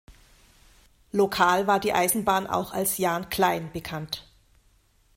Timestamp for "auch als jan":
2.47-3.29